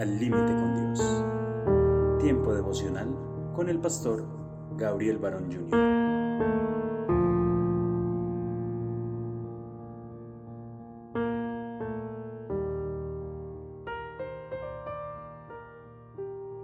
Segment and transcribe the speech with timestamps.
[0.00, 2.22] Al límite con Dios.
[2.22, 3.14] Tiempo devocional
[3.54, 4.26] con el pastor
[4.78, 5.78] Gabriel Barón Jr.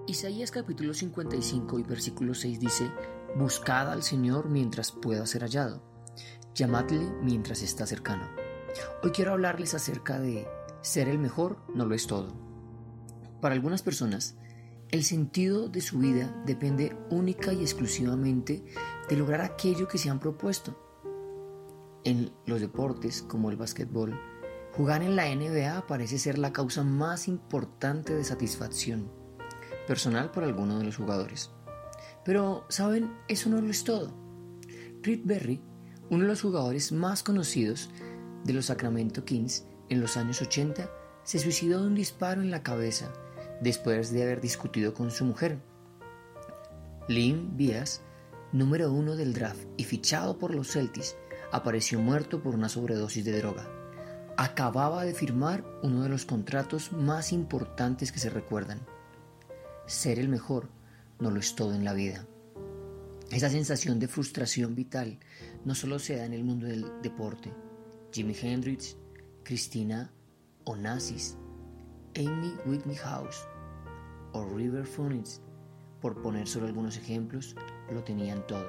[0.06, 2.91] Isaías capítulo 55 y versículo 6 dice,
[3.37, 5.82] Buscad al Señor mientras pueda ser hallado,
[6.55, 8.30] llamadle mientras está cercano.
[9.02, 10.48] Hoy quiero hablarles acerca de
[10.80, 12.55] ser el mejor no lo es todo.
[13.40, 14.36] Para algunas personas,
[14.90, 18.64] el sentido de su vida depende única y exclusivamente
[19.08, 20.80] de lograr aquello que se han propuesto.
[22.04, 24.18] En los deportes como el básquetbol,
[24.72, 29.10] jugar en la NBA parece ser la causa más importante de satisfacción
[29.88, 31.50] personal por alguno de los jugadores.
[32.24, 33.12] Pero, ¿saben?
[33.28, 34.12] Eso no lo es todo.
[35.02, 35.62] Reed Berry,
[36.11, 37.91] uno de los jugadores más conocidos
[38.44, 40.91] de los Sacramento Kings en los años 80,
[41.24, 43.12] se suicidó de un disparo en la cabeza
[43.60, 45.58] después de haber discutido con su mujer.
[47.08, 48.02] Lynn Bias,
[48.52, 51.16] número uno del draft y fichado por los Celtics,
[51.52, 53.68] apareció muerto por una sobredosis de droga.
[54.36, 58.80] Acababa de firmar uno de los contratos más importantes que se recuerdan.
[59.86, 60.68] Ser el mejor
[61.20, 62.27] no lo es todo en la vida.
[63.30, 65.18] Esa sensación de frustración vital
[65.64, 67.52] no solo se da en el mundo del deporte.
[68.12, 68.96] Jimi Hendrix,
[69.42, 70.12] Christina
[70.64, 71.36] Onassis,
[72.17, 73.47] Amy Whitney House
[74.33, 75.42] o River Phoenix,
[76.00, 77.55] por poner solo algunos ejemplos,
[77.91, 78.67] lo tenían todo.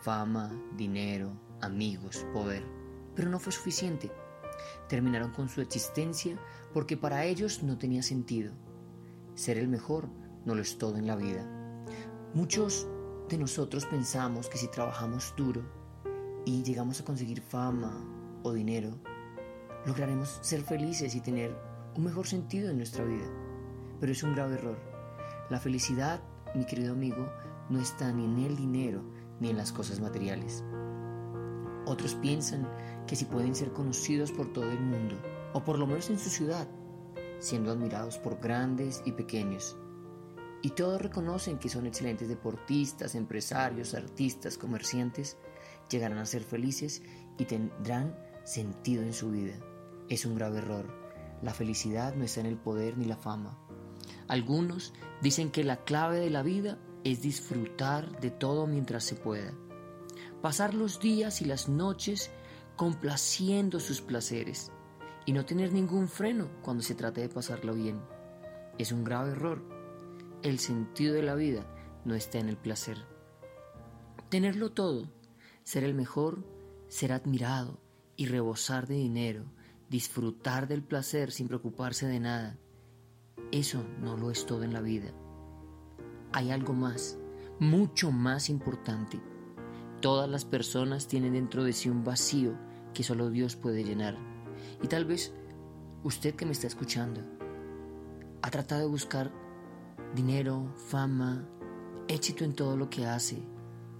[0.00, 2.64] Fama, dinero, amigos, poder.
[3.14, 4.10] Pero no fue suficiente.
[4.88, 6.36] Terminaron con su existencia
[6.72, 8.52] porque para ellos no tenía sentido.
[9.34, 10.08] Ser el mejor
[10.44, 11.46] no lo es todo en la vida.
[12.34, 12.88] Muchos
[13.28, 15.62] de nosotros pensamos que si trabajamos duro
[16.44, 18.04] y llegamos a conseguir fama
[18.42, 18.98] o dinero,
[19.86, 23.26] lograremos ser felices y tener un mejor sentido en nuestra vida.
[24.00, 24.78] Pero es un grave error.
[25.50, 26.20] La felicidad,
[26.54, 27.28] mi querido amigo,
[27.68, 29.02] no está ni en el dinero
[29.40, 30.64] ni en las cosas materiales.
[31.86, 32.68] Otros piensan
[33.06, 35.16] que si pueden ser conocidos por todo el mundo,
[35.52, 36.68] o por lo menos en su ciudad,
[37.40, 39.76] siendo admirados por grandes y pequeños,
[40.62, 45.36] y todos reconocen que son excelentes deportistas, empresarios, artistas, comerciantes,
[45.90, 47.02] llegarán a ser felices
[47.36, 49.54] y tendrán sentido en su vida.
[50.08, 51.01] Es un grave error.
[51.42, 53.58] La felicidad no está en el poder ni la fama.
[54.28, 59.52] Algunos dicen que la clave de la vida es disfrutar de todo mientras se pueda.
[60.40, 62.30] Pasar los días y las noches
[62.76, 64.72] complaciendo sus placeres
[65.26, 68.00] y no tener ningún freno cuando se trate de pasarlo bien.
[68.78, 69.82] Es un grave error
[70.42, 71.64] el sentido de la vida
[72.04, 72.98] no está en el placer.
[74.28, 75.08] Tenerlo todo,
[75.62, 76.44] ser el mejor,
[76.88, 77.78] ser admirado
[78.16, 79.44] y rebosar de dinero,
[79.92, 82.56] disfrutar del placer sin preocuparse de nada,
[83.50, 85.12] eso no lo es todo en la vida.
[86.32, 87.18] Hay algo más,
[87.60, 89.20] mucho más importante.
[90.00, 92.58] Todas las personas tienen dentro de sí un vacío
[92.94, 94.16] que solo Dios puede llenar.
[94.82, 95.34] Y tal vez
[96.02, 97.20] usted que me está escuchando
[98.40, 99.30] ha tratado de buscar
[100.14, 101.46] dinero, fama,
[102.08, 103.42] éxito en todo lo que hace,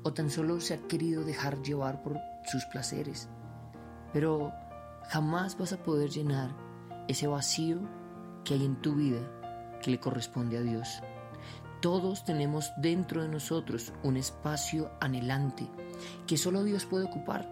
[0.05, 2.19] o tan solo se ha querido dejar llevar por
[2.51, 3.29] sus placeres.
[4.15, 4.53] Pero
[5.09, 6.55] jamás vas a poder llenar
[7.09, 7.81] ese vacío
[8.45, 9.21] que hay en tu vida
[9.83, 11.03] que le corresponde a Dios.
[11.81, 15.69] Todos tenemos dentro de nosotros un espacio anhelante
[16.27, 17.51] que solo Dios puede ocupar.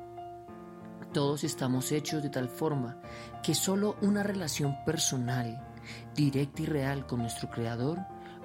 [1.12, 3.00] Todos estamos hechos de tal forma
[3.42, 5.60] que solo una relación personal,
[6.14, 7.98] directa y real con nuestro Creador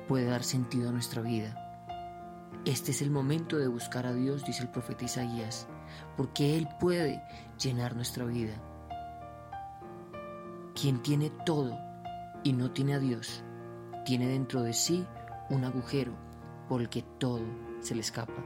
[0.08, 1.62] puede dar sentido a nuestra vida.
[2.66, 5.68] Este es el momento de buscar a Dios, dice el profeta Isaías,
[6.18, 7.22] porque Él puede
[7.62, 8.56] llenar nuestra vida.
[10.86, 11.76] Quien tiene todo
[12.44, 13.42] y no tiene a Dios,
[14.06, 15.04] tiene dentro de sí
[15.50, 16.16] un agujero
[16.70, 17.42] por el que todo
[17.80, 18.46] se le escapa.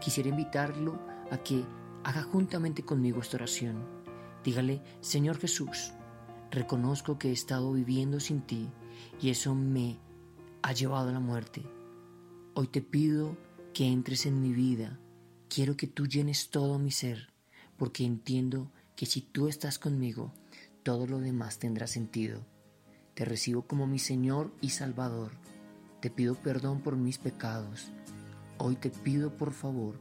[0.00, 0.98] Quisiera invitarlo
[1.30, 1.64] a que
[2.02, 3.86] haga juntamente conmigo esta oración.
[4.42, 5.92] Dígale, Señor Jesús,
[6.50, 8.68] reconozco que he estado viviendo sin ti
[9.20, 10.00] y eso me
[10.62, 11.62] ha llevado a la muerte.
[12.54, 13.36] Hoy te pido
[13.72, 14.98] que entres en mi vida.
[15.48, 17.32] Quiero que tú llenes todo mi ser,
[17.76, 20.32] porque entiendo que si tú estás conmigo,
[20.82, 22.40] todo lo demás tendrá sentido.
[23.14, 25.32] Te recibo como mi Señor y Salvador.
[26.00, 27.92] Te pido perdón por mis pecados.
[28.58, 30.00] Hoy te pido por favor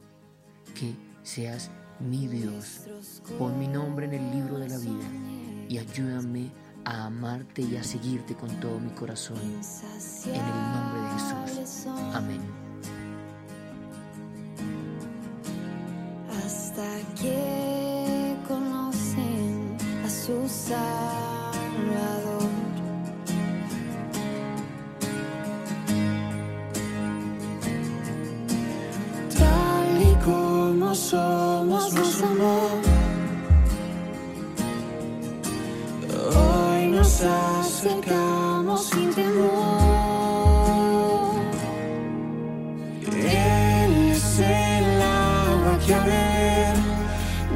[0.76, 1.70] que seas
[2.00, 2.82] mi Dios.
[3.38, 5.08] Pon mi nombre en el libro de la vida
[5.70, 6.52] y ayúdame
[6.86, 9.38] a amarte y a seguirte con todo mi corazón.
[9.38, 11.88] En el nombre de Jesús.
[12.14, 12.71] Amén.
[31.12, 32.60] Somos nos amó.
[36.40, 39.52] Hoy nos acercamos sin temor.
[43.12, 46.76] Él es el agua que a ver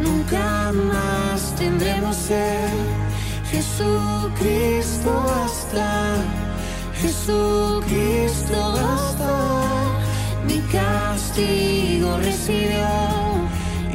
[0.04, 2.78] nunca más tendremos sed.
[3.52, 5.88] Jesucristo basta,
[7.02, 9.34] Jesucristo basta.
[10.46, 13.15] Mi castigo recibió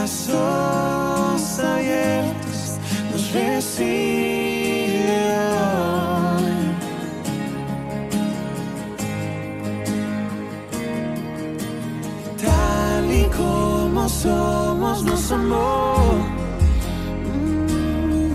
[0.00, 2.78] Brazos abiertos
[3.12, 4.30] nos recibe.
[12.42, 15.94] Tal y como somos nos amó.
[17.34, 18.32] Mm.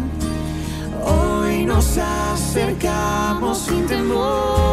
[1.04, 4.65] Hoy nos acercamos sin temor.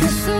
[0.00, 0.39] Jesucristo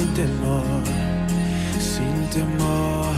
[0.00, 0.82] sin temor,
[1.78, 3.14] sin temor.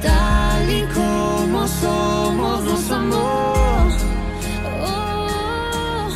[0.00, 3.54] Tal y como somos nos amó.
[4.84, 6.08] Oh,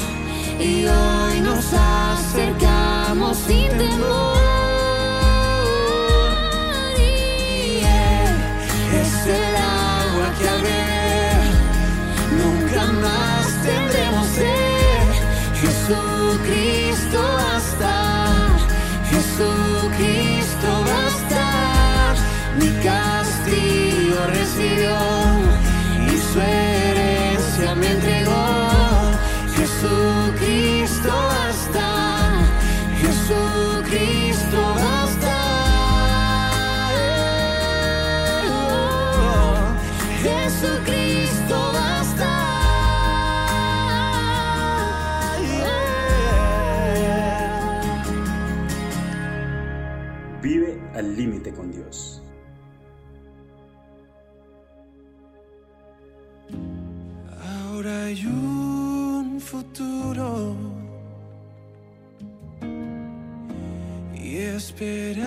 [0.60, 4.38] Y hoy nos acercamos sin temor.
[6.98, 7.80] Y
[9.02, 10.62] es el agua que al
[12.40, 14.98] nunca más tendremos sed.
[15.60, 17.97] Jesucristo basta,
[19.98, 22.14] Jesucristo basta.
[22.56, 24.96] Mi castigo recibió
[26.06, 28.46] y su herencia me entregó.
[29.56, 32.30] Jesucristo basta,
[33.00, 34.17] Jesucristo
[64.28, 65.24] y esperanza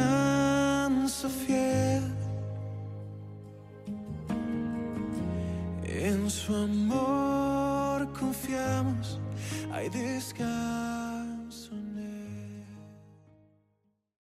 [1.27, 2.03] fiel
[5.83, 9.19] en su amor confiamos.
[9.73, 11.00] Hay descanso